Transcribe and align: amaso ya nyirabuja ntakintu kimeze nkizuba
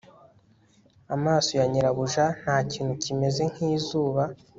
amaso 1.15 1.49
ya 1.59 1.65
nyirabuja 1.71 2.23
ntakintu 2.41 2.93
kimeze 3.03 3.41
nkizuba 3.51 4.23